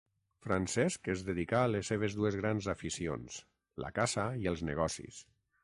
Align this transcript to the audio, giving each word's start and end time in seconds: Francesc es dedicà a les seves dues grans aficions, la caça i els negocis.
Francesc 0.43 1.09
es 1.13 1.21
dedicà 1.27 1.59
a 1.65 1.67
les 1.73 1.91
seves 1.93 2.17
dues 2.21 2.39
grans 2.41 2.71
aficions, 2.75 3.39
la 3.85 3.95
caça 4.01 4.27
i 4.45 4.51
els 4.53 4.69
negocis. 4.71 5.25